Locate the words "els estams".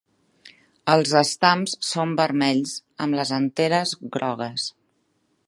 0.93-1.75